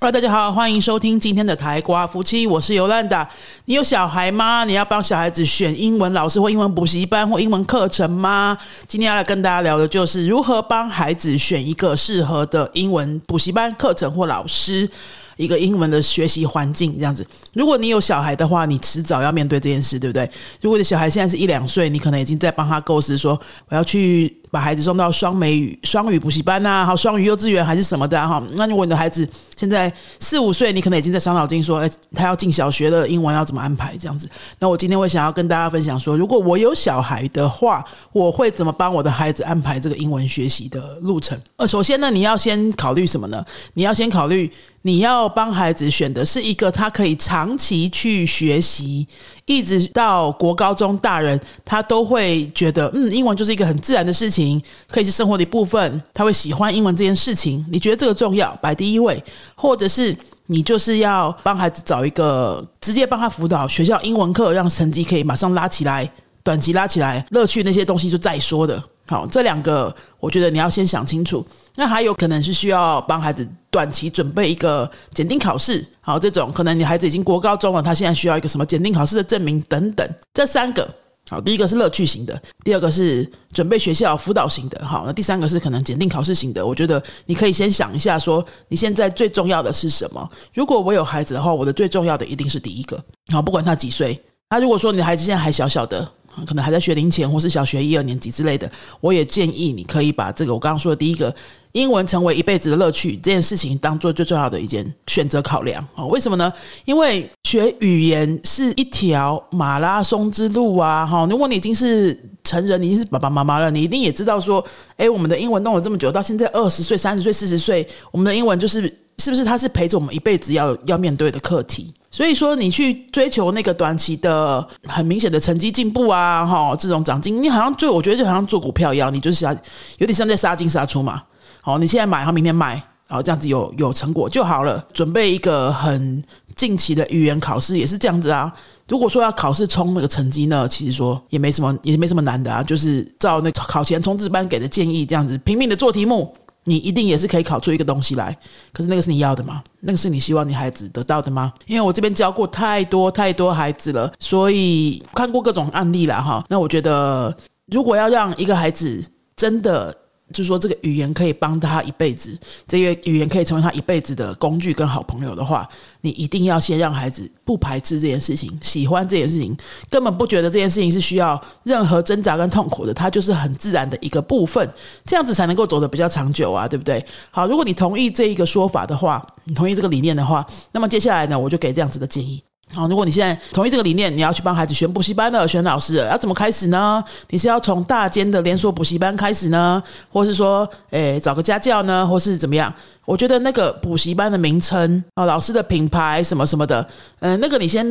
[0.00, 3.28] 啊大家好，欢迎收听今天的台瓜夫妻，我是尤兰达。
[3.66, 4.64] 你有小孩吗？
[4.64, 8.56] 你要帮小孩子选英文老师或英文补习班或英文课程吗？
[8.88, 14.88] 今天要来跟大家聊的就是如何帮孩子选一个适合的英文补习班课程或老师。
[15.36, 17.26] 一个英文的学习环境这样子。
[17.54, 20.30] 如果你有小孩的话，你迟早要面对这件事，对不对？
[20.60, 28.42] 如果你小孩现在是一两岁，你可能已经在帮他构思说，我要去把孩子送到双美语、双语补习班啊，好，双语幼稚园还是什么的哈。
[28.54, 34.28] 那如果你的孩子现在四五岁，你可能已经在伤脑筋说，哎，他要进小学的英文要怎么安排这样子。
[34.58, 41.40] 那我今天会想要跟大家分享说，如果我有小孩的话，我会怎么帮我的孩子安排这个英文学习的路程？
[41.56, 43.44] 呃，首先呢，你要先考虑什么呢？
[43.74, 44.50] 你要先考虑。
[44.82, 49.06] 你要帮孩子选的是一个他可以长期去学习，
[49.50, 57.66] 一直到国高中大人，他都会觉得，嗯，英文就是一个很自然的事情，可以是生活的一部分，他会喜欢英文这件事情。
[57.68, 59.20] 你觉得这个重要，摆第一位，
[59.56, 66.08] 或者是你就是要帮孩子找一个直接帮他辅导学校英文课，让成绩可以马上拉起来，
[66.44, 68.80] 短期拉起来，乐趣那些东西就再说的。
[69.08, 71.44] 好，这两个我觉得你要先想清楚。
[71.74, 75.86] 那还有可能是需要帮孩子短期准备一个检定考试。
[76.00, 80.08] 好，这种可能你孩子已经国高中了，他现在需要一个什么检定考试的证明等等。
[80.34, 80.88] 这三个，
[81.28, 84.84] 好，第一个是乐趣型的，第二个是准备学校辅导型的。
[84.84, 86.66] 好，那第三个是可能检定考试型的。
[86.66, 90.28] 我觉得你可以先想一下，说你现在最重要的是什么？
[90.52, 93.02] 如果我有孩子的话，我的最重要的一定是第一个。
[93.32, 94.20] 好，不管他几岁。
[94.50, 96.10] 那如果说你的孩子现在还小小的。
[96.46, 101.34] 可能还在学龄前，或是小学一二年级之类的，我也建议你可以把这个我刚刚说的第一个
[101.72, 106.04] 英文成为一辈子的乐趣这件事情当做最重要的一件选择考量啊？
[106.06, 106.52] 为什么呢？
[106.84, 111.06] 因为学语言是一条马拉松之路啊！
[111.06, 114.64] 哈，如果你已经是成人，你已经是爸爸妈妈了，你一定也知道说，
[114.96, 118.82] 哎，我们的英文弄了这么久，到现在二十岁、三十岁、四十岁，我们的英文就是
[119.18, 121.92] 是不是它是陪着我们一辈子要要面对的课题？
[122.10, 129.52] 所以说，你去追求那个短期的很明显的成绩进步啊，哈，这种长进，你好像就我觉得就好像做股票一样，你就是要
[129.98, 131.22] 有点像在杀进杀出嘛。
[131.60, 132.74] 好，你现在买，然后明天卖，
[133.06, 134.84] 然后这样子有有成果就好了。
[134.92, 136.20] 准备一个很
[136.56, 138.52] 近期的语言考试也是这样子啊。
[138.88, 146.34] 如果说要考试冲那个成绩呢，其实说也没什么，也没什么难的啊，就是照那考前冲刺班给的建议这样子拼命的做题目。
[146.70, 148.36] 你一定也是可以考出一个东西来，
[148.72, 149.62] 可是那个是你要的吗？
[149.80, 151.52] 那个是你希望你孩子得到的吗？
[151.66, 156.44] 因为我这边教过太多太多孩子了，所以看过各种案例了哈。
[156.48, 157.36] 那我觉得，
[157.66, 159.04] 如果要让一个孩子
[159.34, 159.96] 真的。
[160.32, 165.68] 就是说，这个语言可以帮他一辈子，这个语言可以成为他一辈子的工具跟好朋友的话，
[166.00, 169.56] 你一定要先让孩子不排斥这件事情，喜欢这件事情，
[169.90, 174.68] 根本不觉得这件事情是需要任何挣扎跟痛苦的，它就是很自然的一个部分，
[175.04, 177.04] 这样子才能够走得比较长久啊，对不对？
[177.30, 182.42] 好，如果你同意这一个说法的话，你同意这个理念的话，那么接下来呢，我就给这样子的建议。
[182.72, 187.02] 好，如果你现在同意这个理念，你要去帮孩子选补习班的、选老师，要怎么开始呢？
[187.30, 192.72] 你是要从大间的连锁补习班开始呢，或是说，诶，找个家教呢，或是怎么样？
[193.04, 196.88] 我觉得那个补习班的名称啊，老师的品牌什么什么的，
[197.18, 197.84] 嗯，那个你先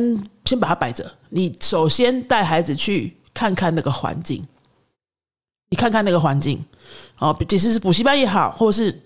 [0.46, 1.04] 先把它摆着。
[1.28, 4.46] 你首先带孩子去看看那个环境，
[5.68, 6.64] 你看看那个环境，
[7.18, 9.02] 哦，即使是补习班也好，或是。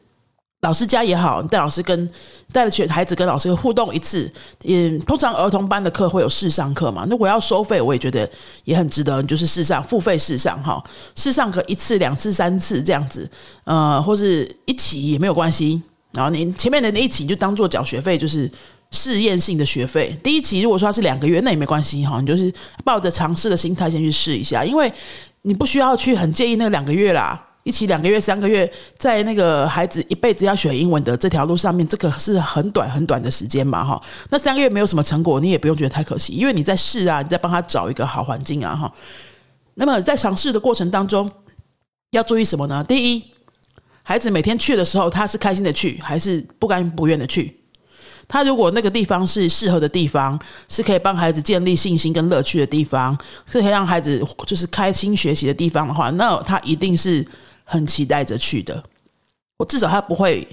[0.65, 2.11] 老师家也好，带老师跟
[2.51, 4.33] 带着学孩子跟老师互动一次。
[4.65, 7.07] 嗯，通常儿童班的课会有试上课嘛？
[7.11, 8.29] 如果要收费，我也觉得
[8.65, 10.83] 也很值得，你就是试上付费试上哈，
[11.15, 13.31] 试上课一次、两次、三次这样子，
[13.65, 15.83] 呃，或是一起也没有关系。
[16.13, 18.51] 然后你前面的那一起就当做缴学费，就是
[18.91, 20.19] 试验性的学费。
[20.25, 22.51] 第一期如果说是两个月，那也没关系哈，你就是
[22.83, 24.91] 抱着尝试的心态先去试一下，因为
[25.43, 27.49] 你不需要去很介意那两个月啦。
[27.65, 34.01] 一起两个月、三个月，在那个孩子一辈子要学英文的这条路上面，这个是很短很短的时间嘛，哈。
[34.29, 38.93] 那三个月没有什么成果，你也不用觉得太可惜，因为你在试啊，你在帮他找一个好环境啊，哈。
[39.77, 41.29] 那么在尝试的过程当中，
[42.11, 42.85] 要注意什么呢？
[42.87, 43.25] 第一，
[44.03, 47.61] 孩子每天去的时候，他是开心的去，还是不甘不愿的去？
[48.29, 57.27] 他如果那个地方是适合的地方，是可以帮孩子建立信心跟乐趣的地方，是可以让孩子就是开心学习的地方的话，那他一定是。
[57.65, 58.83] 很期待着去的，
[59.57, 60.47] 我至少他不会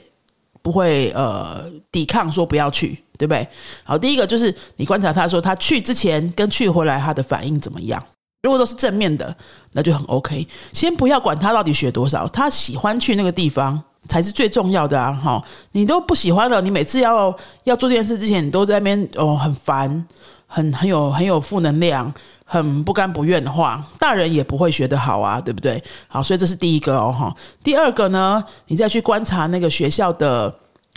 [0.61, 3.47] 不会呃抵抗说不要去，对不对？
[3.83, 8.03] 好，第一个就是你观察他说他去之前跟去回来他的反应怎么样？
[8.43, 9.35] 如果都是正面的，
[9.73, 10.47] 那就很 OK。
[10.73, 15.13] 先不要管他到底学多少，他喜欢去那个地方才是最重要的啊！
[15.13, 15.43] 哈，
[15.73, 17.35] 你都不喜欢了，你每次要
[17.65, 20.07] 要做这件事之前，你都在那边哦很烦，
[20.47, 22.11] 很很有很有负能量。
[22.51, 25.81] 很不甘不愿的话，大人也不会学得好啊，对不对？
[26.09, 27.33] 好，所以这是第一个哦，哈。
[27.63, 30.53] 第二个呢，你再去观察那个学校的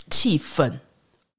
[0.09, 0.69] 气氛，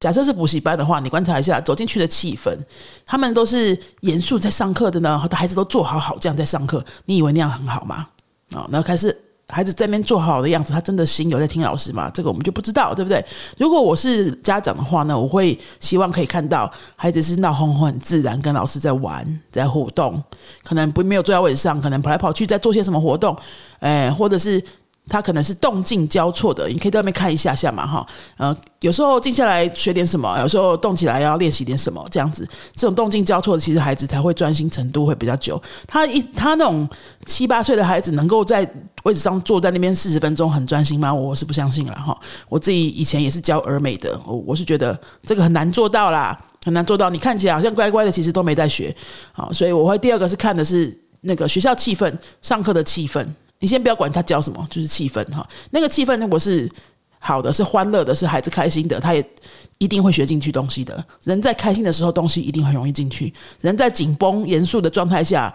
[0.00, 2.58] 假设是补习班的话，你观察一下走进去的气氛，
[3.04, 8.08] 他们都是严肃在上课的呢，孩子都坐好好这样在上课，你以为那样很好吗？
[8.54, 9.14] 啊，那开始
[9.48, 12.10] 孩子在那边做好的样子，他真的心有在听老师吗？
[12.12, 13.25] 这个我们就不知道，对不对？
[13.58, 20.22] 如果我是家长的话呢，我会希望可以看到孩子是闹哄哄、很自然，跟老师在玩、在互动，
[20.64, 23.37] 可能不没有坐在位置上，可能跑来跑去在做些什么活动，
[23.81, 24.62] 哎，或者是。
[25.08, 28.06] 他可能是动静交错的，你可以在外面看一下下嘛，哈，
[28.36, 35.62] 呃，有时候静下来学点什么，有时候动起来要练习点什么，这样子，这种动静交错的，其实孩子才会专心程度会比较久。
[35.86, 36.88] 他一他那种
[37.24, 38.68] 七八岁的孩子能够在
[39.04, 41.14] 位置上坐在那边四十分钟很专心吗？
[41.14, 42.18] 我是不相信了，哈。
[42.48, 47.08] 我自己以前也是教儿美的，我我是觉得这个很难做到啦，很难做到。
[47.10, 48.94] 你看起来好像乖乖的，其实都没在学，
[49.32, 52.12] 好，所以我会第二个是看的是那个学校气氛，
[52.42, 53.24] 上课的气氛。
[53.58, 55.46] 你先不要管他教什么，就是气氛哈。
[55.70, 56.70] 那个气氛如果是
[57.18, 59.30] 好的，是欢乐的，是孩子开心的，他也
[59.78, 61.04] 一定会学进去东西的。
[61.24, 65.52] 人在开心的时候，东西一定很容易进去；人在紧绷、严肃的状态下，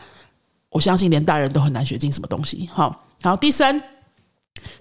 [0.70, 2.70] 我相信连大人都很难学进什么东西。
[2.74, 3.82] 好，好，第三，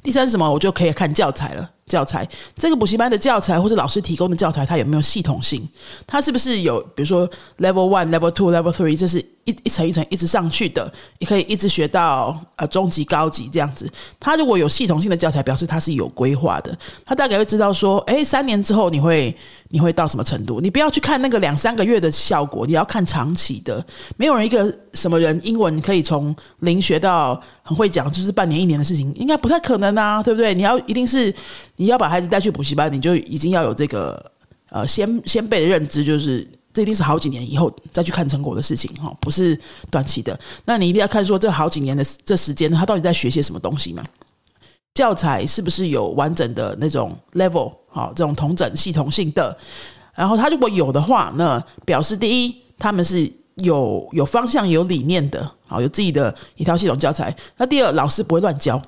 [0.02, 0.50] 第三是什么？
[0.50, 1.70] 我就可以看教材了。
[1.90, 5.68] 教材这个补习班的教材或者老师提供的教材，它有没有系统性？
[6.06, 7.28] 它是不是有比如说
[7.58, 13.90] level one、level two、level three，这是一一层一层一直上去的，也可以一直学到呃中级、高级这样子。
[14.20, 16.78] 它如果有系统性的教材，表示它是有规划的。
[17.04, 19.36] 它大概会知道说，哎，三年之后你会
[19.70, 20.60] 你会到什么程度？
[20.60, 23.84] 你不要去看那个两三个月的效果，你要看长期的。
[24.16, 30.54] 没有人一个什么人英文可以从零学到很会讲，就是半年一年的事情，应该不太可能啊，对不对？
[30.54, 31.34] 你要一定是。
[31.80, 34.30] 你要把孩子带去补习班，你就已经要有这个
[34.68, 39.58] 呃先先辈的认知，就是这一定是好几年以后再去看成果的事情哈，不是
[39.90, 40.38] 短期的。
[40.66, 44.04] 那你一定要看说这好几年的这时间，他到底在学些什么东西嘛？
[44.92, 49.56] 教材是不是有完整的那种 level 好这种同整系统性的？
[50.14, 53.32] 然后他如果有的话，那表示第一他们是
[53.64, 57.34] 有有方向、有理念的，好有自己的一套系统教材。
[57.56, 58.78] 那第二，老师不会乱教。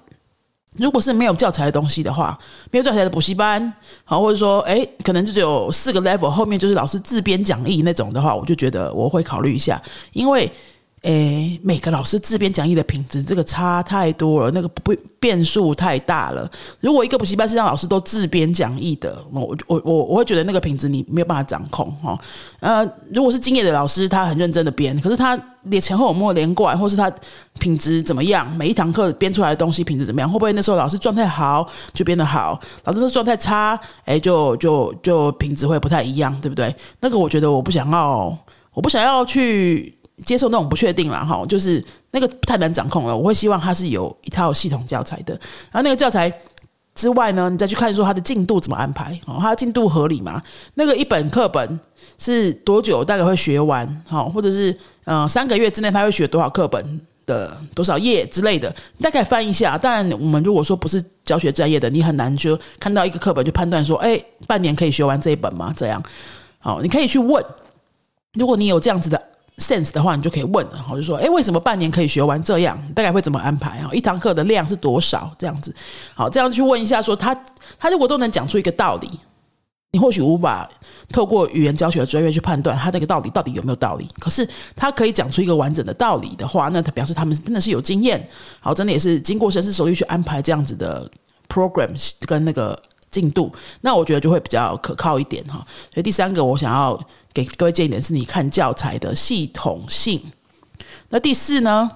[0.77, 2.39] 如果是没有教材的东西的话，
[2.71, 3.73] 没有教材的补习班，
[4.05, 9.81] 好，或者说，哎，可能就只有四个 level，后面就是老师自编讲义那种的话，我就觉得我会考虑一下，
[10.13, 10.51] 因为。
[11.03, 16.49] 诶，每个老师自编讲义的品质，这个差太多了，那个不变数太大了。
[16.79, 22.17] 如果一个补习班是让老师都自编讲义的，我我我我会觉得那个品质你没有办法掌控哈。
[22.61, 27.11] 呃，如果是敬业的老师，他很认真的编，可是他连前后有没有连贯，或是他
[27.59, 28.50] 品质怎么样？
[28.56, 30.31] 每一堂课编出来的东西品质怎么样？
[30.31, 36.75] 会不会那时候老师状态好就编得好，老师的状态差，哎，就就就品质会不太一样，对不对？
[37.00, 38.37] 那个我觉得我不想要，
[38.75, 39.99] 我不想要去。
[40.26, 43.17] 接受那种不确定了哈，就是那个太难掌控了。
[43.17, 45.32] 我会希望它是有一套系统教材的，
[45.73, 46.32] 然后那个教材
[46.94, 50.41] 之外呢，你再去看说它的进度怎么安排哦，它的进度合理吗？
[50.75, 51.81] 那个一本课本
[52.19, 54.03] 是多久大概会学完？
[54.09, 59.76] 好，或者是嗯三个月之内他会学多少课本的多少页之类的，大概翻一下。
[59.79, 65.75] 当然，我们如果说不是教学专业的，你很难就看到一个课本就判断说，哎，半年可以学完这一本吗？
[65.76, 66.03] 这样
[66.59, 67.44] 好，你可以去问，
[68.35, 69.29] 如果你有这样子的。
[69.58, 72.76] sense 的话，你就可以问了，我就说，哎，为什么半年可以学完这样？
[72.94, 73.88] 大概会怎么安排啊？
[73.93, 75.31] 一堂课的量是多少？
[75.38, 75.73] 这样子，
[76.15, 77.39] 好，这样去问一下，说他
[77.79, 79.20] 他如果都能讲出一个道理，
[79.93, 80.69] 你或许无法
[81.11, 84.08] 透过语言教学的专业去判断他那个道理到底有没有道理。
[84.19, 88.29] 可是他可以讲出一个完整的道理的话，那他表示他们真的是有经验，
[88.61, 91.11] 好，真的也是经过深思熟虑去安排这样子的
[91.49, 92.81] program 跟那个
[93.11, 95.65] 进度，那我觉得就会比较可靠一点哈。
[95.93, 96.99] 所以第三个，我想要。
[97.34, 100.22] 给各位建议点是，你看教材的系统性。
[101.08, 101.89] 那第四呢，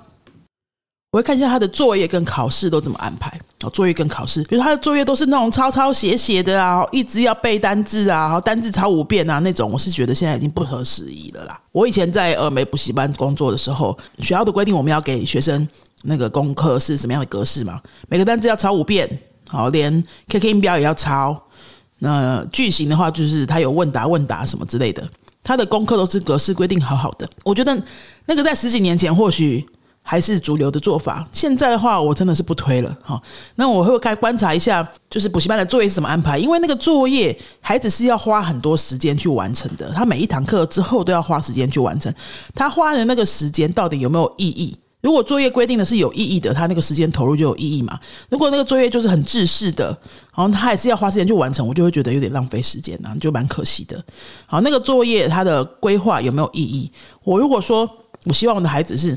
[1.16, 3.32] 我会看一下他的作业跟考试都怎么安排。
[3.62, 11.58] 哦，作业跟考试，比如他的作业都是那种抄抄写写的啊，一直要背单字啊，然后单字抄五遍啊那种，我是觉得现在已经不合时宜了啦。
[11.72, 15.66] 我以前在峨眉补习班工作的时候，学校的规定我们要给学生
[16.02, 17.80] 那个功课是什么样的格式嘛？
[18.10, 19.08] 每个单字要抄五遍，
[19.48, 21.42] 好，连 K K 音标也要抄。
[22.00, 25.02] 那句型的话，就是他有问答、问答什么之类的。
[25.42, 27.82] 他的功课都是格式规定好好的，我觉得
[28.26, 29.64] 那个在十几年前或许
[30.08, 31.26] 还是主流的做法。
[31.32, 33.20] 现在的话，我真的是不推了哈。
[33.56, 42.14] 那我会该观察一下，就是补习班的作业是怎么安排，因为那个作业孩子是要花很多时间去完成的，他每一堂课之后都要花时间去完成，
[42.54, 44.78] 他花的那个时间到底有没有意义？
[45.02, 47.98] 如果作业规定的是有意义的，他那个时间投入就有意义嘛。
[48.28, 49.86] 如果那个作业就是很制式的，
[50.34, 54.02] 然后他还是要花时间去完成，我就会觉得有点浪费时间呐，就蛮可惜的。
[54.46, 56.90] 好，那个作业它的规划有没有意义？
[57.22, 57.88] 我如果说
[58.24, 59.16] 我希望我的孩子是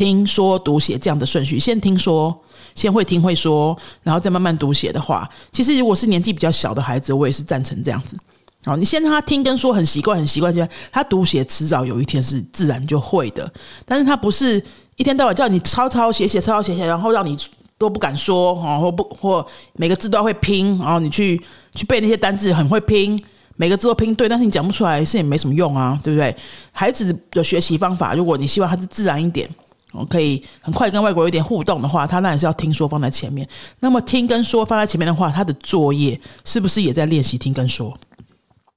[0.00, 2.34] 听说读写这样的顺序，先听说，
[2.74, 8.16] 先会听会说，然后再慢慢读写的话，其实如果是年纪比较小的孩子，我也是赞成这样子。
[8.64, 13.52] 好，你先让他听跟说很习惯，很习惯，现在他读写迟早有一天是自然就会的。
[13.84, 14.62] 但是他不是
[14.96, 17.36] 一天到晚叫你抄抄写写抄抄写写，然后让你
[17.76, 21.38] 都不敢说哦，或不或每个字都会拼，然后你去
[21.74, 23.22] 去背那些单字很会拼，
[23.56, 26.34] 每个字都拼对，但是你讲不出来是也没什么用啊，对不对？
[26.72, 29.46] 孩子的学习方法，如果你希望他是自然一点。
[29.92, 33.48] 我可以很快跟外国有点互动的话，他当然是要听说放在前面。
[33.80, 37.96] 那么听跟说放在前面的话，他的作业是不是也在练习听跟说？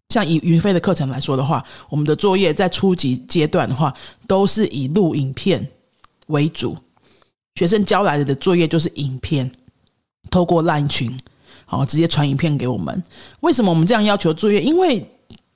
[0.10, 3.94] 像以云飞的课程来说的话，我们的作业在初级阶段的话，
[4.28, 5.68] 都是以录影片
[6.28, 6.78] 为主。
[7.56, 9.52] 学生交来的作业就是影片，
[10.30, 11.16] 透过 LINE 群，
[11.66, 13.02] 好直接传影片给我们。
[13.42, 14.62] 为什么我们这样要求作业？
[14.62, 15.08] 因为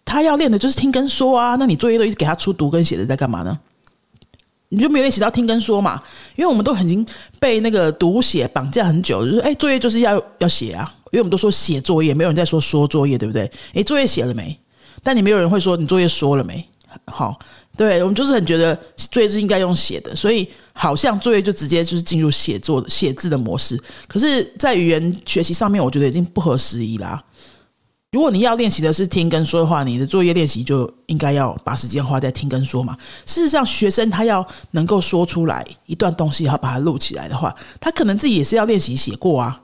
[0.05, 1.55] 他要练的就是听跟说啊。
[1.55, 3.59] 那你作业都一直给他出读跟写的，在干嘛呢？
[4.69, 6.01] 你就没有一起到听跟说嘛？
[6.35, 7.05] 因为我们都已经
[7.39, 10.93] 被那个读写绑架很久，就是哎，作业就是要要写啊。
[11.11, 13.49] 因为我们都说写作业，没有人在说说作业，对不对？
[13.73, 14.59] 哎，作业写了没？
[15.01, 16.67] 但你没有人会说你作业说了没？
[17.05, 17.39] 好，
[17.77, 18.77] 对我们就是很觉得
[19.11, 23.81] 作业是应该用写的，所以好像作业就直接就是进入写作写字的模式。
[24.07, 27.23] 可是，在语言学习上面，我觉得已经不合时宜啦。
[28.11, 32.97] 如果你要练习的是听跟说的话，你的作业练习就应该要把时间花在听跟说嘛。
[33.25, 39.61] 事实上，学生他要能够说出来一段东西，要把它录起来的话，他可能自己也是要练习写过啊。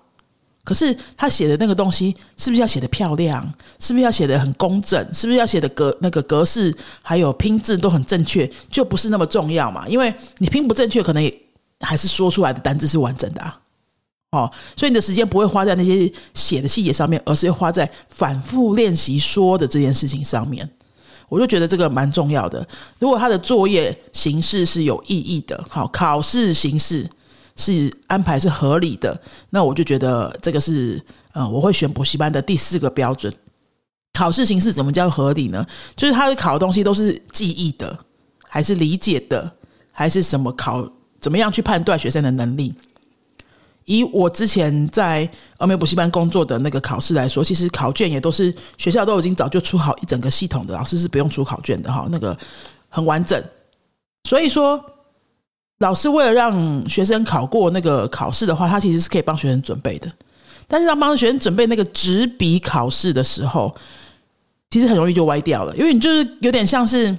[0.65, 3.45] 可是他写的那个东西，是不是要写的漂亮？
[3.79, 4.99] 是不是要写的很工整？
[5.13, 8.49] 是不是要写的格那个格式还有拼字都很正确？
[8.69, 9.87] 就不是那么重要嘛？
[9.87, 11.33] 因为你拼不正确，可能也
[11.79, 13.57] 还是说出来的单字是完整的啊。
[14.33, 20.67] 哦，所以你的时间不会花在那些写的细节上面，而是要花在反复练习说的这件事情上面。
[21.29, 22.67] 我就觉得这个蛮重要的。
[22.97, 27.07] 如果他的作业形式是有意义的，好，考试形式
[27.55, 29.19] 是安排是合理的，
[29.51, 30.99] 那我就觉得这个是，
[31.33, 33.31] 呃，我会选补习班的第四个标准。
[34.13, 35.63] 考试形式怎么叫合理呢？
[35.95, 37.95] 就是他的考的东西都是记忆的，
[38.49, 39.51] 还是理解的，
[39.91, 40.87] 还是什么考？
[41.19, 42.73] 怎么样去判断学生的能力？
[43.85, 52.37] 以我之前在欧美补习班工作的那个考试来说，其实考卷也都是学校都已经早就出好一整个系统的，老师是不用出考卷的哈，那个
[52.89, 53.43] 很完整。
[54.27, 54.83] 所以说，
[55.79, 60.11] 老师为了让学生考过那个考试的话，他其实是可以帮学生准备的。
[60.67, 63.75] 但是，当帮学生准备那个纸笔考试的时候，
[64.69, 67.15] 其实很容易就歪掉了，因为你就是有点像是。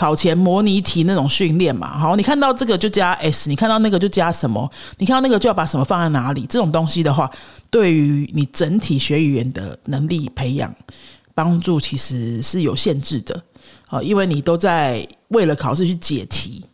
[0.00, 4.66] 考前模拟题那种训练嘛，好，你看到这个就加 s，你看到那个就加什么，
[4.96, 7.30] 你看到那个就要把什么放在哪里，这种东西的话，
[7.68, 10.74] 对于你整体学语言的能力培养
[11.34, 13.42] 帮助其实是有限制的，
[13.88, 16.64] 啊，因为你都在为了考试去解题。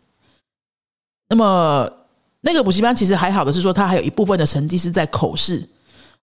[1.28, 1.90] 那么
[2.42, 5.68] 那个补习班其实还好的是说，它还有一部分的成绩是在口试。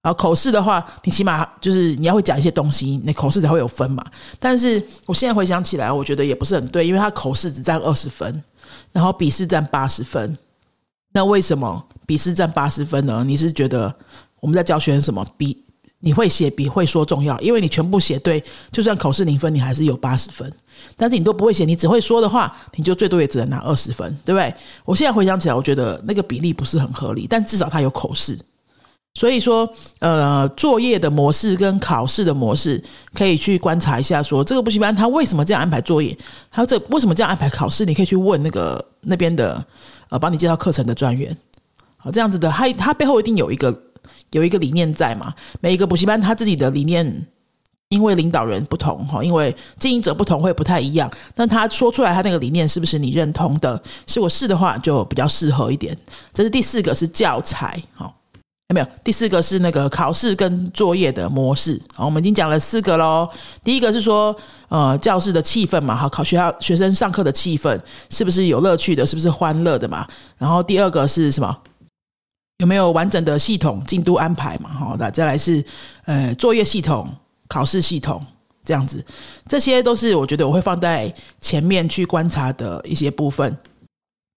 [0.03, 4.03] 然后口试的话，你起码就是你要会讲一些东西，那口试才会有分嘛。
[4.37, 8.43] 但是我现在回想起来，我觉得也不是很对，因为他口试只占二十分，
[8.91, 10.37] 然后笔试占八十分。
[11.13, 13.23] 那为什么笔试占八十分呢？
[13.25, 13.95] 你是觉得
[14.41, 15.25] 我们在教学什么？
[15.37, 15.63] 比
[15.99, 18.43] 你会写比会说重要，因为你全部写对，
[18.73, 20.51] 就算口试零分，你还是有八十分。
[20.97, 24.53] 但是你都不会写，你只会说的话，你就最多也只能拿二十分，对不对？
[24.83, 28.37] 我现在回想起来，我觉得那个比例不是很合理，但至少他有口试。
[29.15, 36.17] 所以说，呃，作业的模式跟考试的模式可以去观察一下，说这个补习班他为什么这样安排作业，
[36.49, 39.63] 还有这为什么这样安排考试，你可以去问那个那边的
[40.09, 41.35] 呃帮你介绍课程的专员。
[41.97, 43.83] 好，这样子的，他他背后一定有一个
[44.31, 45.31] 有一个理念在嘛？
[45.61, 47.27] 每一个补习班他自己的理念，
[47.89, 51.07] 因为领导人不同哈，因为经营者不同会不太一样。
[51.35, 53.79] 但他说出来他那个理念是不是你认同的？
[54.07, 55.95] 是我是的话就比较适合一点。
[56.33, 58.11] 这是第四个是教材，好。
[58.73, 61.79] 没有，第四个是那个考试跟作业的模式。
[61.93, 63.29] 好，我们已经讲了四个喽。
[63.63, 64.35] 第一个是说，
[64.67, 70.07] 呃，教室的气氛嘛，好，考学校学生上课的气氛是不是有乐趣的，是不是欢乐的嘛？
[70.37, 71.57] 然后第二个是什么？
[72.59, 74.69] 有没有完整的系统进度安排嘛？
[74.69, 75.63] 好，那再来是
[76.05, 77.07] 呃作业系统、
[77.47, 78.23] 考试系统
[78.65, 79.03] 这样子，
[79.47, 83.57] 这些都是我觉得我会放在前面去观察的一些部分。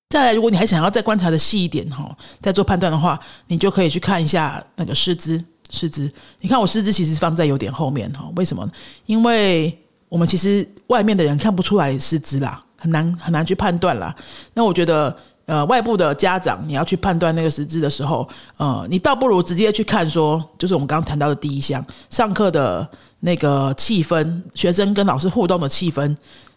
[0.08, 5.42] 再来，如果你还想要再观察的细一点哈，再做判断的话，你就可以去看一下那个师资。
[5.68, 6.08] 师资，
[6.40, 8.70] 你看我师资其实放在有点后面哈，为什么？
[9.06, 9.76] 因为
[10.08, 14.14] 我们其实外面的人看不出来师资啦，很难很难去判断啦。
[14.54, 18.26] 那我觉得，呃，外部的家长你要去判断那个师资的时候，
[18.58, 26.16] 呃，你倒不如直接去看说，就是我们刚刚谈到的第一项，上课的那个气氛，学生跟老师互动的气氛。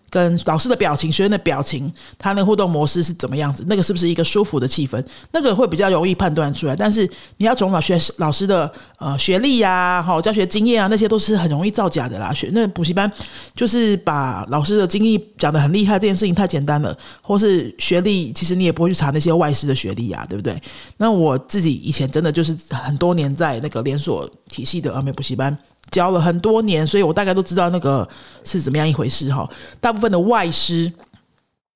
[0.10, 3.63] 跟老师的表情、学生的表情，他那互动模式是怎么样子？
[3.68, 5.04] 那个是不是一个舒服的气氛？
[5.32, 6.75] 那个会比较容易判断出来。
[6.75, 12.34] 但是你要从老学老师的呃学历呀、好教学经验啊，那些都是很容易造假的啦。
[12.34, 13.12] 学那补习班
[13.56, 20.62] 就是把老师的经历讲的很厉害，这件事情太简单了，或是学历，其实你也不会去查那些外师的学历啊，对不对？
[20.98, 25.58] 那我自己以前真的就是很多年在那个连锁体系的峨眉补习班。
[25.91, 28.08] 教了很多年，所以我大概都知道那个
[28.43, 29.50] 是怎么样一回事哈。
[29.79, 30.91] 大部分的外师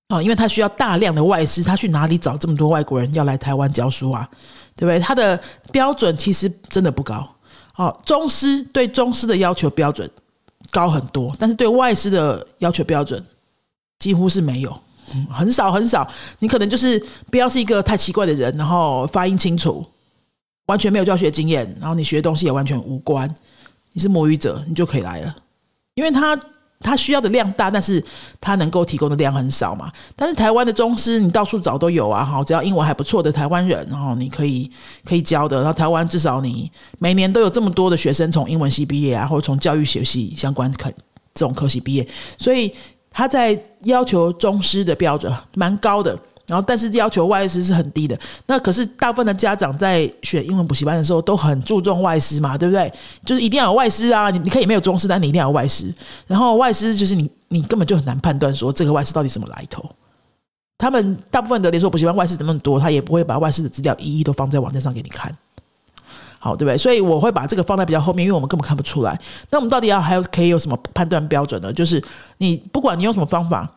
[0.09, 4.29] 啊，因为他需要大量的外师，他去哪里找这么多外国人要来台湾教书啊？
[4.75, 4.99] 对不对？
[4.99, 5.39] 他的
[5.71, 7.27] 标准其实真的不高。
[7.75, 10.09] 哦，中师对中师的要求标准
[10.71, 13.23] 高很多，但是对外师的要求标准
[13.99, 14.79] 几乎是没有，
[15.31, 16.07] 很少很少。
[16.39, 19.83] 你可能就是不要是一个太奇怪的人，然后发音清楚，
[20.67, 23.27] 完全没有教学经验，然后你学东西也完全无关。
[23.93, 25.35] 你是母语者，你就可以来了，
[25.95, 26.37] 因为他
[26.79, 28.03] 他需要的量大，但是
[28.41, 29.91] 他能够提供的量很少嘛。
[30.15, 34.69] 但是台湾的中师，你到处找都有啊，哈，只要英文还不错的台湾人，然后你可以
[35.05, 35.57] 可以教的。
[35.57, 36.69] 然后台湾至少你
[36.99, 40.91] 每年都有这么多的学生从英文系毕业啊，或者从教育学系相关科
[41.33, 42.05] 这种科系毕业，
[42.37, 42.73] 所以
[43.09, 46.19] 他在要求中师的标准蛮高的。
[46.45, 48.19] 然后，但是要求外师是很低的。
[48.45, 52.91] 那可是大部分的家长在选英文补习班的时候都很注重外师嘛，对不对？
[53.25, 54.29] 就是一定要有外师啊！
[54.29, 55.93] 你你可以没有中师，但你一定要有外师。
[56.27, 59.89] 然后外师就是你，你根本就很难判断说这个外师到底什么来头。
[60.77, 65.33] 他们大部分的连锁补习班外师这么多，他也不会把外师的资料一一都放在网站上给你看。
[66.39, 66.77] 好，对不对？
[66.77, 69.17] 所以我会把这个放在比较后面，因为我们根本看不出来。
[69.49, 71.71] 那我们到底要还有可以有什么判断标准呢？
[71.71, 72.03] 就是
[72.39, 73.71] 你不管你用什么方法。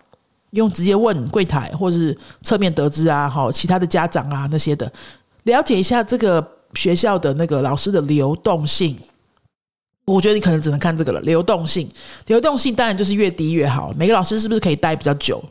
[0.57, 4.91] 用直接问柜台，或者是侧面得知啊，好，其他的家长啊那些的，
[5.45, 6.45] 了解一下这个
[6.75, 8.99] 学校的那个老师的流动性。
[10.05, 11.91] 我觉得你可能只能看这个了，流动性，
[12.27, 13.93] 流动性当然就是越低越好。
[13.97, 15.45] 每个老师是不是可以待比较久？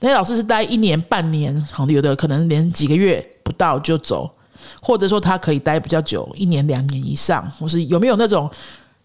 [0.00, 4.30] 那些老师是待一年半年，好，有的可能连几个月不到就走，
[4.80, 8.50] 或者说他可以待比较久，一年两年以上，或是有没有那种？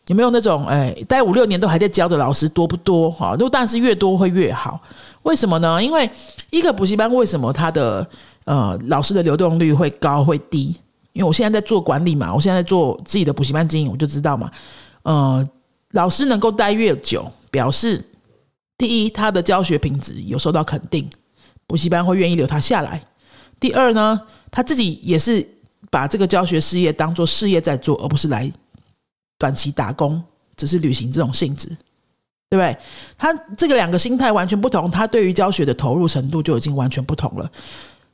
[0.07, 3.09] 有没有那种哎，待五六年都还在教的老师多不多？
[3.09, 4.77] 哈，如果但是越多会越好。
[5.23, 5.83] 为什么呢？
[5.83, 6.09] 因为
[6.49, 8.07] 一个补习班为什么它的
[8.45, 10.75] 呃老师的流动率会高会低？
[11.13, 14.51] 因为我现在在做管理嘛，我现在做自己的补习班经营，我就知道嘛。
[15.03, 15.47] 呃，
[15.91, 18.03] 老师能够待越久，表示
[18.77, 21.09] 第一，他的教学品质有受到肯定，
[21.67, 23.03] 补习班会愿意留他下来。
[23.59, 25.47] 第二呢，他自己也是
[25.91, 28.51] 把这个教学事业当做事业在做，而不是来。
[29.37, 30.23] 短期打工
[30.55, 31.69] 只是旅行这种性质，
[32.53, 32.77] 对不对？
[33.17, 37.51] 他这个两个心态完全不同，他对于教学的投入程度就已经完全不同了。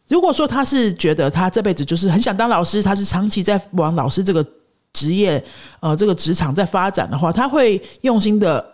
[0.08, 4.46] 如果说他是觉得他这辈子就是很想当老师，他是长期在往老师这个
[4.94, 5.44] 职业
[5.82, 8.66] 呃这个职场在发展的话，他会用心的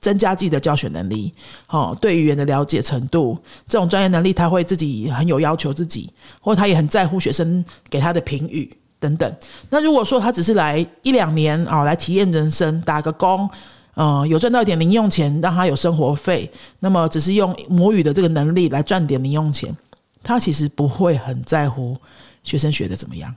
[0.00, 1.30] 增加自己的教学能力，
[1.68, 8.74] 哦，对语言的了解程度，这种专业能力他会自己很有要求自己，或他也很在乎学生给他的评语。
[8.98, 9.36] 等等，
[9.70, 13.48] 那如果说他只是来一两年啊，来体验人生，打个工，
[13.96, 19.76] 嗯，有赚到一点零用钱，让他有生活费，那么只是用母语的这个能力来赚点零用钱，
[20.22, 21.96] 他其实不会很在乎
[22.42, 23.34] 学生学的怎么样，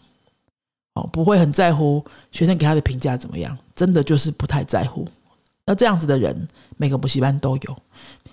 [0.94, 5.06] 哦，不会很在乎学生给他的评价怎么样，真的就是不太在乎。
[5.66, 7.78] 那这样子的人，每个补习班都有，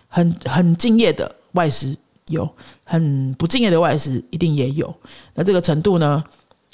[0.06, 1.96] 很很敬业的外师
[2.28, 2.48] 有，
[2.84, 4.94] 很不敬业的外师一定也有。
[5.34, 6.22] 那这个程度呢？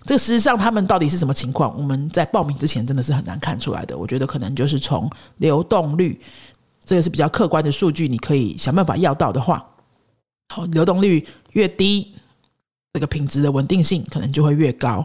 [0.06, 1.76] 这个事实上，他们到底是什么情况？
[1.76, 3.98] 我们在报名之前真的是很难看出来的。
[3.98, 6.20] 我觉得可能就是从流动率，
[6.84, 9.62] 这个是比较客观的数据，你可以想办法要到的话，
[10.54, 12.14] 好，流动率越低，
[12.92, 15.04] 这个品质的稳定性可能就会越高。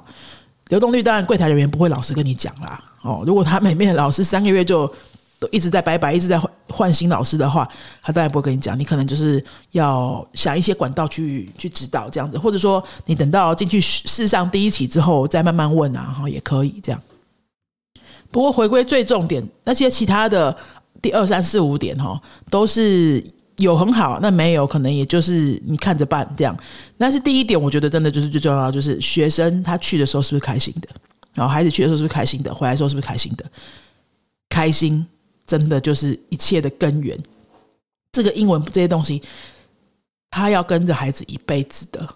[0.68, 4.94] 流动率当然柜台人员不会老实跟你讲啦，哦，如果他每面老师三个月就。
[5.42, 7.68] 都一直在拜拜，一直在换换新老师的话，
[8.04, 8.78] 他当然不会跟你讲。
[8.78, 17.02] 你可能就是要想一些管道去去指导这样子，或者说你等到进去试上第一期之后再慢慢问啊，哈也可以这样。
[18.30, 20.56] 不过回归最重点，那些其他的
[21.02, 23.24] 第二三四五点哈，都是
[23.58, 26.56] 有很好，那没有可能也就是你看着办这样。
[27.00, 30.88] 但是第一点，我觉得真的就是最重要的，就是学生他去的时候是不是开心的，
[31.34, 33.44] 然后孩子去的时候是不是开心的，回来的时候是不是开心的，
[34.48, 35.04] 开心。
[35.52, 37.18] 真的就是一切的根源。
[38.14, 39.22] 这个英文这些东西，
[40.30, 42.08] 他要跟着孩子一辈子的，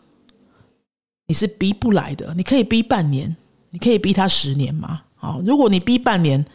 [1.27, 2.33] 你是逼不来的。
[2.33, 3.35] 你可以逼半年，
[3.71, 5.01] 你可以逼他十年嘛？
[5.15, 6.45] 好，如果你逼半年，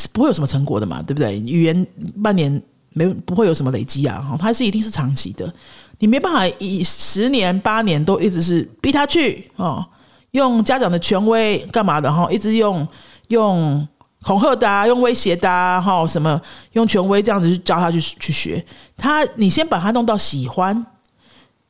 [0.00, 1.02] 是不会有什么成果的嘛？
[1.02, 1.38] 对不对？
[1.40, 1.86] 语言
[2.22, 4.18] 半年没不会有什么累积啊？
[4.22, 5.52] 哈，它是一定是长期的。
[5.98, 9.84] 你没办法以十年八年都一直是逼他去哦，
[10.30, 12.32] 用家长的权威干嘛的哈？
[12.32, 12.88] 一直用
[13.28, 13.86] 用。
[14.24, 16.40] 恐吓的啊，用威胁的啊，哈，什么
[16.72, 18.64] 用权威这样子去教他去去学。
[18.96, 20.86] 他，你先把他弄到喜欢，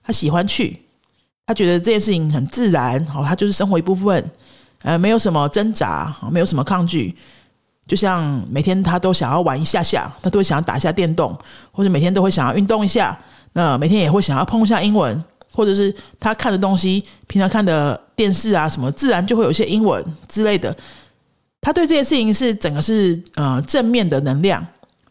[0.05, 0.81] 他喜欢去，
[1.45, 4.31] 他觉得这件事情很自然，好，他就是生活一部分，
[4.83, 7.17] 呃，没有什么挣扎，没有什么抗拒。
[7.89, 11.37] 就像每天他都想要玩一下下，他都会想要打一下电动，
[11.73, 13.19] 或者每天都会想要运动一下。
[13.53, 20.75] 那每天也会想要碰一下英文，或者是他看的东西，平常看的电视啊什么，自然就会有一些英文之类的。
[21.65, 24.65] 他对这件事情是整个是呃正面的能量，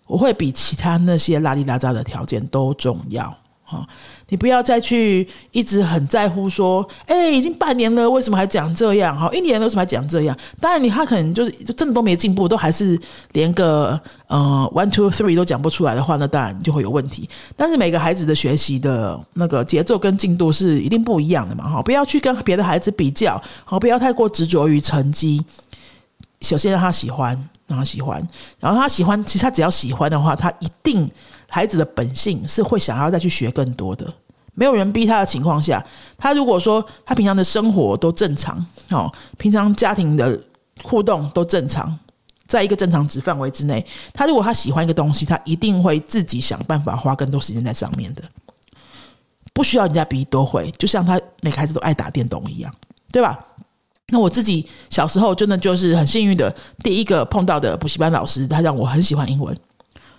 [0.05, 3.35] 我会比其他那些拉里拉扎的条件都重要。
[3.65, 3.83] 哈，
[4.29, 9.17] 你不要再去一直很在乎说，哎，已经半年了，为什么还讲这样？
[9.17, 10.37] 哈，一年了，为什么还讲这样？
[10.59, 12.99] 当然，你他可能就是就真的都没进步，都还是
[13.31, 17.27] 连个呃 one two three 都讲不出来的话，那当然就会有问题。
[17.55, 25.41] 但是每个孩子的学习的那个节奏跟进度是一定不一样的嘛，哈，不要去跟别的孩子比较，好，不要太过执着于成绩。
[26.43, 28.25] 首先让他喜欢，让他喜欢，
[28.59, 31.09] 然后他喜欢，其实他只要喜欢的话，他一定。
[31.47, 34.11] 孩子的本性是会想要再去学更多的，
[34.55, 35.85] 没有人逼他的情况下，
[36.17, 40.41] 他如果说他平常的生活都正常，哦，平常家庭的
[40.81, 41.95] 互动都正常，
[42.47, 48.23] 在一个正常值范围之内，他如果他喜欢一个东西，他一定会自己想办法花更多时间在上面的，
[49.53, 52.73] 不需要人家逼都会，就像他每个孩子都爱打电动一样，
[53.11, 53.39] 对吧？
[54.07, 59.57] 那我自己小时候真的就是很幸运的，第一个碰到的补习班老师，他让我很喜欢英文。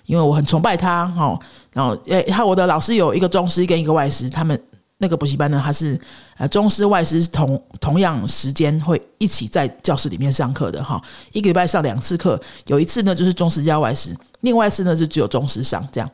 [0.06, 1.40] 因为我很崇拜他，哈，
[1.72, 4.62] 然后诶，他我的老师有一个中师跟一个外师，他们
[4.98, 5.98] 那个补习班呢，他是
[6.36, 16.10] 呃中师外师同同样时间会一起在教室里面上课的，哈，一个礼拜上两次课，有一次呢就是中师加外师，另外一次呢就只有中师上这样。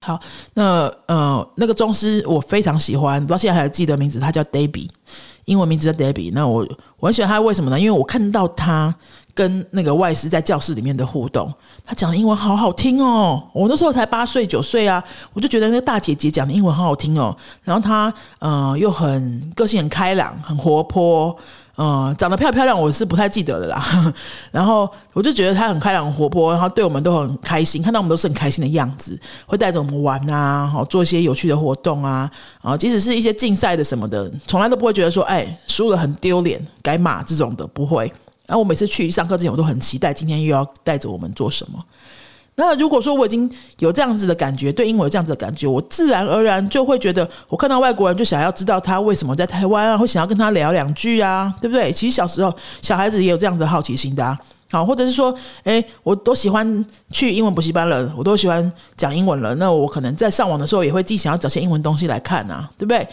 [0.00, 0.18] 好，
[0.54, 4.88] 那呃那个中师我非常喜欢，到现在还记得名字，他叫 Debbie，
[5.50, 6.30] 英文名字叫 Debbie。
[6.32, 6.66] 那我
[6.98, 7.78] 我很喜欢他，为什么呢？
[7.78, 8.94] 因为我看到他。
[9.32, 11.50] 跟那个外师在教室里面的互动，
[11.84, 13.42] 他讲的英文好好听哦。
[13.54, 17.34] 我那时候才八岁九岁啊，我就觉得那个大姐姐讲的英文好好听哦。
[17.62, 21.34] 然后她嗯又很个性很开朗，很活泼，
[21.82, 24.12] 嗯长得漂不漂亮我是不太记得的啦。
[24.52, 32.30] 然后我就觉得她很开朗活泼，然后对我们都很开心，看到我们都是很开心的样子，会带着我们玩啊，好做一些有趣的活动啊。
[32.60, 38.12] 啊，即使是一些竞赛的什么的，从来都不会觉得说，哎，输了很丢脸，该骂这种的不会。
[38.46, 41.82] 然后我每次去上课之前，我都很期待今天又要带着我们做什么。
[42.56, 51.90] 那如果说我已经有这样子的感觉，对英文有这样子的感觉，我自然而然就会觉得，我看到外国人就想要知道他为什么在台湾啊，会想要跟他聊两句啊， 对不对？
[51.90, 54.38] 其实小时候小孩子也有这样的好奇心的啊。
[54.72, 55.34] 好，或者是说，
[55.64, 63.04] 哎，我都喜欢去英文补习班了，我都喜欢讲英文了，那我可能在上网的时候也会自己想要找些英文东西来看啊，对不对？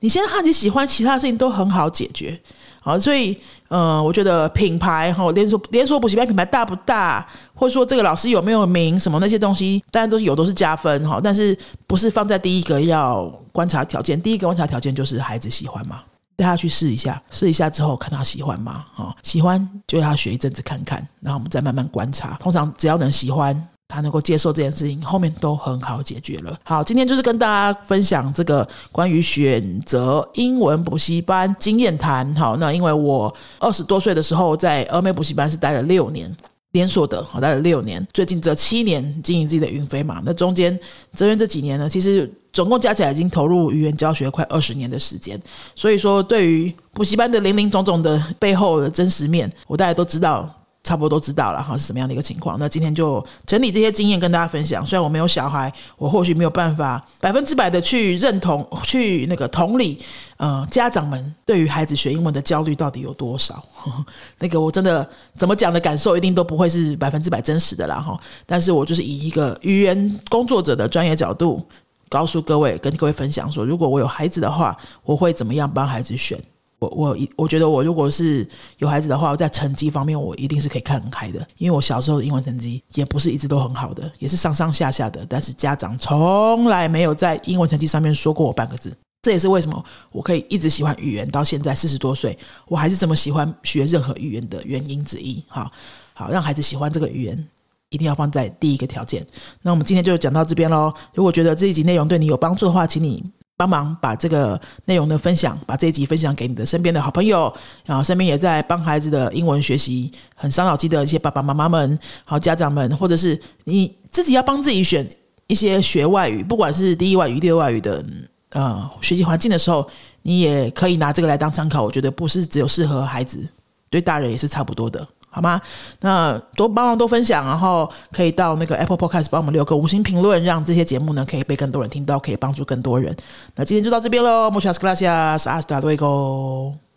[0.00, 2.40] 你现在好奇喜欢其他事情都很好解决。
[2.84, 11.20] 好，所以，呃，我觉得品牌哈，连锁连锁补习班品牌大不大，或者说这个老师有没有名，什么那些东西，当然都是有，都是加分哈。
[11.22, 14.20] 但是不是放在第一个要观察条件？
[14.20, 16.00] 第一个观察条件就是孩子喜欢吗？
[16.34, 18.84] 带他去试一下，试一下之后看他喜欢吗？
[18.94, 22.36] 哈，喜欢就让他学一阵子看看，然后我们再慢慢观察。
[22.40, 23.68] 通常只要能喜欢。
[23.92, 26.58] 他能够接受这件事情，后面都很好解决了。
[26.64, 32.34] 好，今天就是跟大家分享这个关于选择英文补习班经验谈。
[32.34, 36.34] 好，那因为我二十多岁的时候在俄美补习班是待了六年，
[36.70, 38.02] 连锁的，好待了六年。
[38.14, 40.78] 最近这七年经营自己的云飞嘛，那中间
[41.14, 45.38] 泽源这几年呢，其实总共加起来已经投入语言教学快二十年的时间。
[45.76, 50.48] 所以说，对于补习班的零零总总的背后的真实面，我大家都知道。
[50.84, 52.58] 差不多都知道了哈，是什么样的一个情况？
[52.58, 54.84] 那今天就整理这些经验跟大家分享。
[54.84, 59.96] 虽然我没有小孩，我或许没有办法百分之百的去认同、去那个同理，
[60.38, 63.62] 呃，家长们对于孩子学英文的焦虑到底有多少？
[64.40, 68.18] 那个我真的怎么讲的感受，一定都不会是百分之百真实的啦哈。
[68.44, 71.64] 但是我就是以一个语言工作者的专业角度，
[72.08, 76.36] 告诉各位，跟各位分享说，如果我有孩子的话，我会怎么样帮孩子选？
[76.82, 78.46] 我我一我觉得我如果是
[78.78, 85.24] 有孩子的话，在成绩方面我一定是可以看很开的，因为我小时候的英文成绩也不是一直都很好的，也是上上下下的。
[85.28, 88.92] 但是家长从来没有在英文成绩上面说过我半个字，
[89.22, 95.42] 这也是为什么我可以一直喜欢语言到现在四十多岁，我还是这么喜欢学任何语言的原因之一。
[95.46, 95.70] 好，
[96.14, 97.48] 好让孩子喜欢这个语言，
[97.90, 99.24] 一定要放在第一个条件。
[99.62, 100.92] 那我们今天就讲到这边喽。
[101.14, 103.24] 如果觉得这一集内容对你有帮助的话，请你。
[103.62, 115.08] 帮忙把这个内容的分享，把这一集分享给你的身边的好朋友，然后身边也在帮孩子的英文学习很伤脑筋的一些爸爸妈妈们、好家长们，或者是你自己要帮自己选
[115.46, 118.04] 一些学外语，不管是第一外语、第二外语的
[118.50, 119.88] 呃学习环境的时候，
[120.22, 121.84] 你也可以拿这个来当参考。
[121.84, 123.48] 我觉得不是只有适合孩子，
[123.88, 125.06] 对大人也是差不多的。
[125.32, 125.60] 好吗？
[126.00, 133.16] 那多帮忙多分享，然后可以到那个 Apple Podcast 帮我们留个五星评论，让这些节目呢可以被更多人听到，可以帮助更多人。
[133.56, 136.91] 那今天就到这边喽，Muchas gracias，hasta luego。